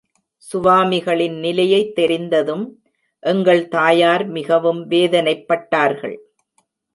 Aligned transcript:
சுவாமிகளின் 0.37 1.35
நிலையைத் 1.39 1.95
தெரிந்ததும் 1.95 2.65
எங்கள் 3.23 3.67
தாயார் 3.67 4.25
மிகவும் 4.27 4.89
வேதனைப்பட்டார்கள். 4.89 6.17